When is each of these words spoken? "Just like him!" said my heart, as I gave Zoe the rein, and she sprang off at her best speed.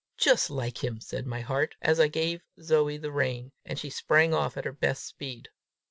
"Just 0.17 0.49
like 0.49 0.83
him!" 0.83 0.99
said 0.99 1.27
my 1.27 1.41
heart, 1.41 1.75
as 1.79 1.99
I 1.99 2.07
gave 2.07 2.41
Zoe 2.59 2.97
the 2.97 3.11
rein, 3.11 3.51
and 3.63 3.77
she 3.77 3.91
sprang 3.91 4.33
off 4.33 4.57
at 4.57 4.65
her 4.65 4.71
best 4.71 5.05
speed. 5.05 5.49